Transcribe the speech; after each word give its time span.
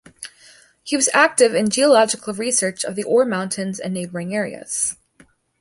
He 0.81 0.95
was 0.95 1.09
active 1.13 1.53
in 1.53 1.69
geological 1.69 2.33
research 2.33 2.83
of 2.83 2.95
the 2.95 3.03
Ore 3.03 3.23
Mountains 3.23 3.79
and 3.79 3.93
neighbouring 3.93 4.33
areas. 4.33 4.97